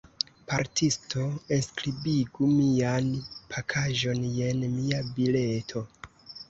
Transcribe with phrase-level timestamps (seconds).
[0.51, 1.25] Portisto,
[1.57, 3.13] enskribigu mian
[3.55, 5.89] pakaĵon, jen mia bileto.